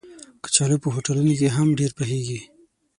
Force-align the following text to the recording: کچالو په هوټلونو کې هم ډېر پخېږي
کچالو 0.43 0.77
په 0.83 0.87
هوټلونو 0.95 1.33
کې 1.39 1.47
هم 1.55 1.67
ډېر 1.79 1.91
پخېږي 1.97 2.39